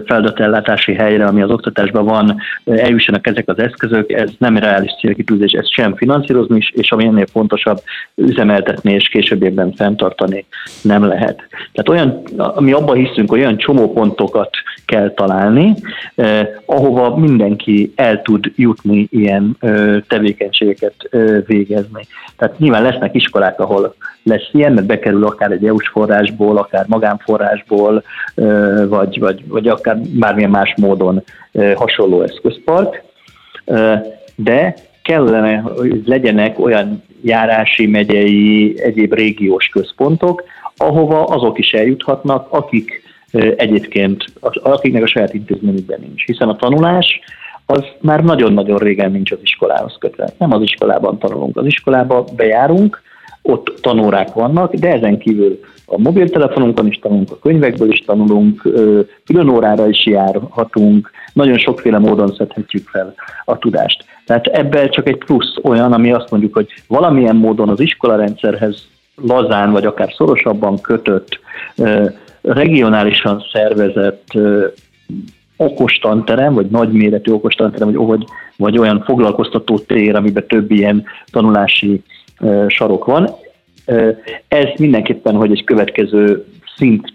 feladatellátási 0.05 0.93
helyre, 0.93 1.25
ami 1.25 1.41
az 1.41 1.49
oktatásban 1.49 2.05
van, 2.05 2.35
eljussanak 2.65 3.27
ezek 3.27 3.49
az 3.49 3.59
eszközök, 3.59 4.11
ez 4.11 4.29
nem 4.37 4.57
reális 4.57 4.91
célkitűzés, 4.99 5.51
ezt 5.51 5.73
sem 5.73 5.95
finanszírozni 5.95 6.57
is, 6.57 6.69
és 6.69 6.91
ami 6.91 7.05
ennél 7.05 7.25
fontosabb, 7.25 7.81
üzemeltetni 8.15 8.93
és 8.93 9.07
későbbiekben 9.07 9.73
fenntartani 9.73 10.45
nem 10.81 11.03
lehet. 11.03 11.47
Tehát 11.71 11.89
olyan, 11.89 12.21
mi 12.59 12.71
abban 12.71 12.95
hiszünk, 12.95 13.29
hogy 13.29 13.39
olyan 13.39 13.57
csomópontokat 13.57 14.49
kell 14.85 15.13
találni, 15.13 15.73
eh, 16.15 16.47
ahova 16.65 17.15
mindenki 17.15 17.93
el 17.95 18.21
tud 18.21 18.51
jutni 18.55 19.07
ilyen 19.11 19.55
eh, 19.59 19.97
tevékenységeket 20.07 20.93
eh, 21.09 21.37
végezni. 21.45 22.01
Tehát 22.37 22.59
nyilván 22.59 22.83
lesznek 22.83 23.15
iskolák, 23.15 23.59
ahol 23.59 23.95
lesz 24.23 24.49
ilyen, 24.51 24.73
mert 24.73 24.87
bekerül 24.87 25.25
akár 25.25 25.51
egy 25.51 25.65
EU-s 25.65 25.87
forrásból, 25.87 26.57
akár 26.57 26.85
magánforrásból, 26.87 28.03
vagy, 28.87 29.19
vagy, 29.19 29.47
vagy 29.47 29.67
akár 29.67 29.97
bármilyen 29.97 30.49
más 30.49 30.73
módon 30.77 31.23
hasonló 31.75 32.21
eszközpark, 32.21 33.03
de 34.35 34.73
kellene, 35.03 35.57
hogy 35.57 36.01
legyenek 36.05 36.59
olyan 36.59 37.03
járási, 37.21 37.87
megyei, 37.87 38.81
egyéb 38.81 39.13
régiós 39.13 39.67
központok, 39.67 40.43
ahova 40.77 41.23
azok 41.23 41.57
is 41.57 41.71
eljuthatnak, 41.71 42.47
akik 42.49 43.01
egyébként, 43.55 44.25
akiknek 44.63 45.03
a 45.03 45.07
saját 45.07 45.33
intézményükben 45.33 45.99
nincs. 45.99 46.25
Hiszen 46.25 46.49
a 46.49 46.55
tanulás 46.55 47.19
az 47.65 47.83
már 48.01 48.23
nagyon-nagyon 48.23 48.77
régen 48.77 49.11
nincs 49.11 49.31
az 49.31 49.37
iskolához 49.41 49.95
kötve. 49.99 50.29
Nem 50.37 50.53
az 50.53 50.61
iskolában 50.61 51.17
tanulunk. 51.17 51.57
Az 51.57 51.65
iskolába 51.65 52.25
bejárunk, 52.35 53.01
ott 53.41 53.73
tanórák 53.81 54.33
vannak, 54.33 54.73
de 54.73 54.93
ezen 54.93 55.17
kívül 55.17 55.59
a 55.91 55.97
mobiltelefonunkon 55.97 56.87
is 56.87 56.99
tanulunk, 56.99 57.31
a 57.31 57.39
könyvekből 57.39 57.91
is 57.91 57.99
tanulunk, 57.99 58.61
külön 59.25 59.49
órára 59.49 59.87
is 59.87 60.05
járhatunk, 60.05 61.11
nagyon 61.33 61.57
sokféle 61.57 61.99
módon 61.99 62.33
szedhetjük 62.35 62.87
fel 62.87 63.13
a 63.45 63.57
tudást. 63.57 64.05
Tehát 64.25 64.45
ebben 64.45 64.89
csak 64.89 65.07
egy 65.07 65.17
plusz 65.17 65.55
olyan, 65.63 65.93
ami 65.93 66.11
azt 66.11 66.31
mondjuk, 66.31 66.53
hogy 66.53 66.67
valamilyen 66.87 67.35
módon 67.35 67.69
az 67.69 67.79
iskolarendszerhez 67.79 68.87
lazán, 69.15 69.71
vagy 69.71 69.85
akár 69.85 70.13
szorosabban 70.13 70.81
kötött, 70.81 71.39
regionálisan 72.41 73.43
szervezett 73.51 74.27
okostanterem, 75.57 76.53
vagy 76.53 76.65
nagyméretű 76.65 77.31
okostanterem, 77.31 77.91
vagy, 77.91 78.23
vagy, 78.57 78.77
olyan 78.77 79.03
foglalkoztató 79.05 79.79
tér, 79.79 80.15
amiben 80.15 80.47
több 80.47 80.71
ilyen 80.71 81.03
tanulási 81.31 82.01
sarok 82.67 83.05
van. 83.05 83.29
Ez 84.47 84.67
mindenképpen, 84.77 85.35
hogy 85.35 85.51
egy 85.51 85.63
következő 85.63 86.45
szint 86.75 87.13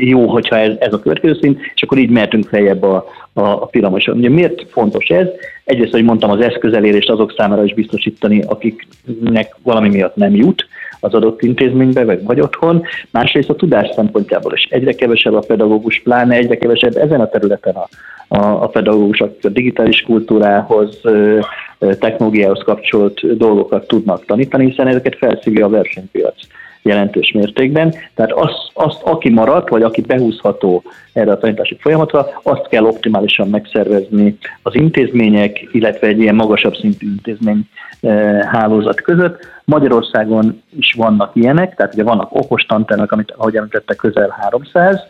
jó, 0.00 0.26
hogyha 0.26 0.56
ez, 0.56 0.72
ez 0.78 0.92
a 0.92 1.00
következő 1.00 1.38
szint, 1.40 1.60
és 1.74 1.82
akkor 1.82 1.98
így 1.98 2.10
mehetünk 2.10 2.48
feljebb 2.48 2.82
a, 2.82 3.06
a, 3.32 3.40
a 3.42 3.66
piramoson. 3.66 4.16
Ugye 4.16 4.28
miért 4.28 4.70
fontos 4.70 5.08
ez? 5.08 5.26
Egyrészt, 5.64 5.92
hogy 5.92 6.04
mondtam, 6.04 6.30
az 6.30 6.40
eszközelérést 6.40 7.10
azok 7.10 7.34
számára 7.36 7.64
is 7.64 7.74
biztosítani, 7.74 8.42
akiknek 8.46 9.56
valami 9.62 9.88
miatt 9.88 10.16
nem 10.16 10.34
jut 10.34 10.66
az 11.00 11.14
adott 11.14 11.42
intézménybe, 11.42 12.04
vagy, 12.04 12.22
vagy 12.22 12.40
otthon. 12.40 12.82
Másrészt 13.10 13.50
a 13.50 13.54
tudás 13.54 13.90
szempontjából 13.94 14.52
is 14.52 14.62
egyre 14.70 14.92
kevesebb 14.92 15.34
a 15.34 15.44
pedagógus, 15.46 16.00
pláne 16.00 16.36
egyre 16.36 16.56
kevesebb 16.56 16.96
ezen 16.96 17.20
a 17.20 17.28
területen 17.28 17.74
a, 17.74 17.88
a, 18.28 18.38
a 18.38 18.66
pedagógusok 18.66 19.36
a 19.42 19.48
digitális 19.48 20.02
kultúrához, 20.02 21.00
technológiához 21.78 22.62
kapcsolt 22.64 23.36
dolgokat 23.36 23.86
tudnak 23.86 24.24
tanítani, 24.24 24.66
hiszen 24.66 24.86
ezeket 24.86 25.16
felszívja 25.16 25.66
a 25.66 25.68
versenypiac 25.68 26.34
jelentős 26.84 27.32
mértékben. 27.32 27.94
Tehát 28.14 28.32
azt, 28.32 28.70
azt, 28.72 29.02
aki 29.02 29.30
maradt, 29.30 29.68
vagy 29.68 29.82
aki 29.82 30.00
behúzható 30.00 30.82
erre 31.12 31.30
a 31.32 31.38
tanítási 31.38 31.76
folyamatra, 31.80 32.26
azt 32.42 32.68
kell 32.68 32.84
optimálisan 32.84 33.48
megszervezni 33.48 34.38
az 34.62 34.74
intézmények, 34.74 35.68
illetve 35.72 36.06
egy 36.06 36.20
ilyen 36.20 36.34
magasabb 36.34 36.76
szintű 36.76 37.06
intézmény 37.06 37.68
hálózat 38.50 39.00
között. 39.00 39.38
Magyarországon 39.64 40.62
is 40.76 40.92
vannak 40.92 41.30
ilyenek, 41.34 41.74
tehát 41.74 41.94
ugye 41.94 42.02
vannak 42.02 42.34
okos 42.34 42.62
tantermek, 42.62 43.12
amit, 43.12 43.34
ahogy 43.36 43.56
említette, 43.56 43.94
közel 43.94 44.36
300, 44.40 45.06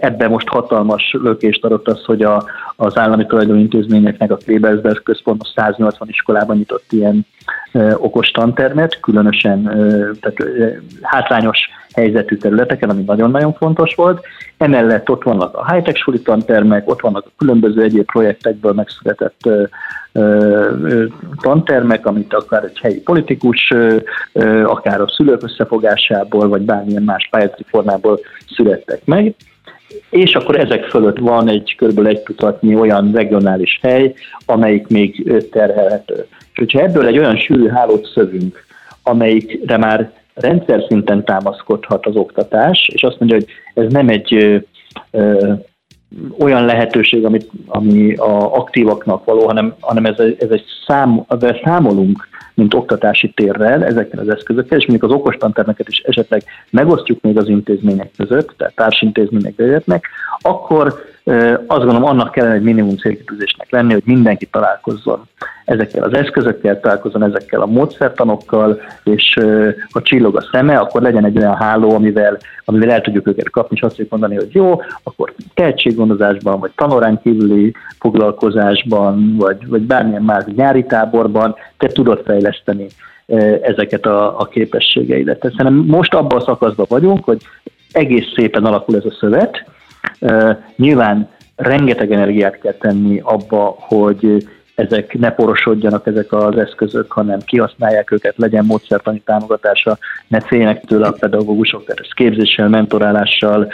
Ebben 0.00 0.30
most 0.30 0.48
hatalmas 0.48 1.16
lökést 1.22 1.64
adott 1.64 1.88
az, 1.88 2.04
hogy 2.04 2.22
a, 2.22 2.44
az 2.76 2.98
állami 2.98 3.26
tulajdoni 3.26 3.60
intézményeknek 3.60 4.30
a 4.30 4.36
Klebersberg 4.36 5.02
központ 5.02 5.42
180 5.54 6.08
iskolában 6.08 6.56
nyitott 6.56 6.84
ilyen 6.90 7.26
okos 7.96 8.30
tantermet, 8.30 9.00
különösen 9.00 9.62
tehát, 10.20 10.52
hátrányos 11.02 11.58
helyzetű 11.94 12.36
területeken, 12.36 12.90
ami 12.90 13.02
nagyon-nagyon 13.02 13.52
fontos 13.52 13.94
volt. 13.94 14.24
Emellett 14.56 15.10
ott 15.10 15.22
vannak 15.22 15.56
a 15.56 15.72
high-tech 15.72 15.98
suli 15.98 16.20
tantermek, 16.20 16.90
ott 16.90 17.00
vannak 17.00 17.26
a 17.26 17.32
különböző 17.38 17.82
egyéb 17.82 18.04
projektekből 18.04 18.72
megszületett 18.72 19.48
tantermek, 21.40 22.06
amit 22.06 22.34
akár 22.34 22.64
egy 22.64 22.78
helyi 22.82 23.00
politikus, 23.00 23.72
akár 24.64 25.00
a 25.00 25.08
szülők 25.08 25.42
összefogásából, 25.42 26.48
vagy 26.48 26.62
bármilyen 26.62 27.02
más 27.02 27.28
pályázati 27.30 27.64
formából 27.68 28.20
születtek 28.46 29.04
meg 29.04 29.34
és 30.10 30.34
akkor 30.34 30.58
ezek 30.58 30.84
fölött 30.84 31.18
van 31.18 31.48
egy 31.48 31.74
kb. 31.78 32.06
egy 32.06 32.20
tucatnyi 32.20 32.74
olyan 32.74 33.12
regionális 33.12 33.78
hely, 33.82 34.14
amelyik 34.46 34.86
még 34.86 35.32
terhelhető. 35.50 36.26
És 36.38 36.58
hogyha 36.58 36.80
ebből 36.80 37.06
egy 37.06 37.18
olyan 37.18 37.36
sűrű 37.36 37.68
hálót 37.68 38.10
szövünk, 38.14 38.64
amelyikre 39.02 39.76
már 39.76 40.12
rendszer 40.34 40.84
szinten 40.88 41.24
támaszkodhat 41.24 42.06
az 42.06 42.16
oktatás, 42.16 42.88
és 42.92 43.02
azt 43.02 43.18
mondja, 43.18 43.36
hogy 43.36 43.46
ez 43.84 43.92
nem 43.92 44.08
egy 44.08 44.34
ö, 44.34 44.56
ö, 45.10 45.52
olyan 46.38 46.64
lehetőség, 46.64 47.24
amit, 47.24 47.50
ami 47.66 48.14
a 48.14 48.54
aktívaknak 48.54 49.24
való, 49.24 49.46
hanem, 49.46 49.74
hanem 49.80 50.04
ez, 50.04 50.18
ez 50.38 50.50
egy 50.50 50.64
szám, 50.86 51.24
számolunk, 51.64 52.28
mint 52.54 52.74
oktatási 52.74 53.30
térrel, 53.30 53.84
ezekkel 53.84 54.20
az 54.20 54.28
eszközökkel, 54.28 54.78
és 54.78 54.86
mondjuk 54.86 55.10
az 55.10 55.18
okostantermeket 55.18 55.88
is 55.88 55.98
esetleg 55.98 56.42
megosztjuk 56.70 57.20
még 57.20 57.38
az 57.38 57.48
intézmények 57.48 58.10
között, 58.16 58.54
tehát 58.56 58.74
társintézmények 58.74 59.56
vezetnek, 59.56 60.08
akkor 60.38 61.11
azt 61.66 61.84
gondolom, 61.84 62.04
annak 62.04 62.32
kellene 62.32 62.54
egy 62.54 62.62
minimum 62.62 62.96
célkitűzésnek 62.96 63.70
lenni, 63.70 63.92
hogy 63.92 64.02
mindenki 64.04 64.46
találkozzon 64.46 65.22
ezekkel 65.64 66.02
az 66.02 66.14
eszközökkel, 66.14 66.80
találkozzon 66.80 67.22
ezekkel 67.22 67.60
a 67.60 67.66
módszertanokkal, 67.66 68.80
és 69.04 69.38
ha 69.92 70.02
csillog 70.02 70.36
a 70.36 70.48
szeme, 70.52 70.78
akkor 70.78 71.02
legyen 71.02 71.24
egy 71.24 71.38
olyan 71.38 71.56
háló, 71.56 71.94
amivel, 71.94 72.38
amivel 72.64 72.90
el 72.90 73.00
tudjuk 73.00 73.26
őket 73.26 73.50
kapni, 73.50 73.76
és 73.76 73.82
azt 73.82 73.94
tudjuk 73.94 74.10
mondani, 74.10 74.34
hogy 74.34 74.54
jó, 74.54 74.80
akkor 75.02 75.34
tehetséggondozásban, 75.54 76.60
vagy 76.60 76.70
tanórán 76.74 77.20
kívüli 77.22 77.74
foglalkozásban, 77.98 79.36
vagy, 79.36 79.68
vagy 79.68 79.82
bármilyen 79.82 80.22
más 80.22 80.44
nyári 80.56 80.84
táborban 80.84 81.54
te 81.78 81.86
tudod 81.86 82.22
fejleszteni 82.24 82.86
ezeket 83.62 84.06
a, 84.06 84.40
a 84.40 84.44
képességeidet. 84.44 85.40
Tehát 85.40 85.56
szerintem 85.56 85.84
most 85.96 86.14
abban 86.14 86.38
a 86.38 86.44
szakaszban 86.44 86.86
vagyunk, 86.88 87.24
hogy 87.24 87.42
egész 87.92 88.32
szépen 88.36 88.64
alakul 88.64 88.96
ez 88.96 89.04
a 89.04 89.16
szövet, 89.20 89.64
Nyilván 90.76 91.28
rengeteg 91.56 92.12
energiát 92.12 92.58
kell 92.58 92.72
tenni 92.72 93.20
abba, 93.24 93.76
hogy 93.78 94.46
ezek 94.74 95.18
ne 95.18 95.30
porosodjanak 95.30 96.06
ezek 96.06 96.32
az 96.32 96.58
eszközök, 96.58 97.12
hanem 97.12 97.38
kihasználják 97.44 98.10
őket, 98.10 98.34
legyen 98.36 98.64
módszertani 98.64 99.22
támogatása, 99.24 99.98
ne 100.28 100.40
féljenek 100.40 100.84
tőle 100.84 101.06
a 101.06 101.16
pedagógusok, 101.18 101.84
tehát 101.84 102.00
ezt 102.00 102.14
képzéssel, 102.14 102.68
mentorálással, 102.68 103.72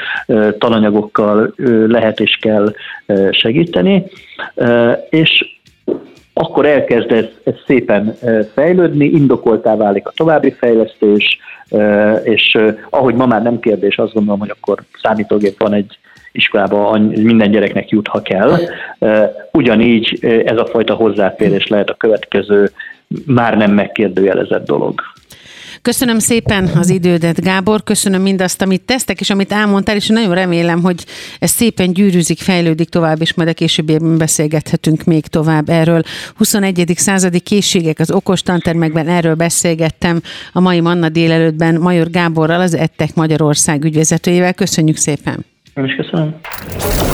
tananyagokkal 0.59 1.55
lehet 1.87 2.21
és 2.21 2.39
kell 2.41 2.73
segíteni, 3.31 4.05
és 5.11 5.59
akkor 6.33 6.67
elkezd 6.67 7.13
ez, 7.13 7.25
ez 7.45 7.55
szépen 7.67 8.15
fejlődni, 8.55 9.05
indokoltá 9.05 9.77
válik 9.77 10.07
a 10.07 10.13
további 10.17 10.51
fejlesztés, 10.51 11.39
és 12.23 12.59
ahogy 12.91 13.15
ma 13.15 13.27
már 13.27 13.43
nem 13.43 13.61
kérdés, 13.61 13.99
azt 13.99 14.13
gondolom, 14.13 14.41
hogy 14.41 14.51
akkor 14.61 14.79
számítógép 15.03 15.59
van 15.59 15.73
egy 15.73 15.99
iskolába 16.39 16.99
minden 16.99 17.51
gyereknek 17.51 17.89
jut, 17.89 18.09
ha 18.09 18.23
kell. 18.23 18.59
Ugyanígy 19.53 20.19
ez 20.45 20.59
a 20.59 20.67
fajta 20.67 20.95
hozzáférés 20.95 21.67
lehet 21.67 21.91
a 21.91 21.95
következő 21.95 22.71
már 23.27 23.57
nem 23.57 23.73
megkérdőjelezett 23.73 24.67
dolog. 24.67 25.01
Köszönöm 25.83 26.19
szépen 26.19 26.71
az 26.75 26.91
idődet, 26.91 27.41
Gábor, 27.41 27.83
köszönöm 27.83 28.23
mindazt, 28.23 28.63
amit 28.63 28.83
tesztek, 28.83 29.21
és 29.21 29.31
amit 29.31 29.53
elmondtál, 29.53 29.97
és 29.97 30.07
nagyon 30.07 30.35
remélem, 30.35 30.83
hogy 30.83 31.05
ez 31.39 31.51
szépen 31.51 31.93
gyűrűzik, 31.93 32.39
fejlődik 32.39 32.89
tovább, 32.89 33.21
és 33.21 33.35
majd 33.35 33.49
a 33.49 33.53
későbbiekben 33.53 34.19
beszélgethetünk 34.19 35.05
még 35.05 35.27
tovább 35.27 35.69
erről. 35.69 36.03
21. 36.37 36.93
századi 36.97 37.41
készségek 37.41 37.99
az 37.99 38.11
okos 38.11 38.43
tantermekben, 38.43 39.09
erről 39.09 39.35
beszélgettem 39.35 40.21
a 40.53 40.61
mai 40.61 40.81
Manna 40.81 41.09
délelőttben 41.09 41.75
Major 41.75 42.11
Gáborral, 42.11 42.61
az 42.61 42.75
Ettek 42.75 43.15
Magyarország 43.15 43.85
ügyvezetőjével. 43.85 44.55
Köszönjük 44.55 44.97
szépen! 44.97 45.45
Én 45.79 45.85
is 45.85 45.95
köszönöm. 45.95 46.35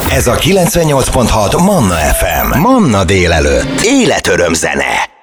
Ez 0.09 0.27
a 0.27 0.35
98.6 0.35 1.65
Manna 1.65 1.95
FM. 1.95 2.59
Manna 2.59 3.03
délelőtt. 3.03 3.81
Életöröm 3.81 4.53
zene. 4.53 5.14